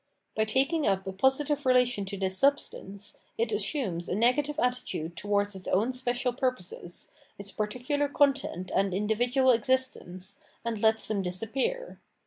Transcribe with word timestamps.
By 0.35 0.45
taking 0.45 0.87
up 0.87 1.05
a 1.05 1.11
positive 1.13 1.63
relation 1.63 2.05
to 2.05 2.17
this 2.17 2.35
substance, 2.35 3.17
it 3.37 3.51
assumes 3.51 4.09
a 4.09 4.15
negative 4.15 4.57
attitude 4.57 5.15
towards 5.15 5.53
its 5.53 5.67
own 5.67 5.91
special 5.91 6.33
purposes, 6.33 7.11
its 7.37 7.51
par 7.51 7.67
ticular 7.67 8.11
content 8.11 8.71
and 8.73 8.95
individual 8.95 9.51
existence, 9.51 10.39
and 10.65 10.81
lets 10.81 11.07
them 11.07 11.21
disappear. 11.21 11.99